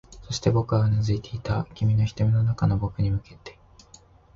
[0.23, 3.59] そして、僕はうなずいていた、君の瞳の中の僕に向けて